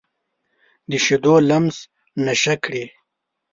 د 0.89 0.91
شیدو 1.05 1.35
لمس 1.49 1.77
نشه 2.25 2.55
کړي 2.63 2.83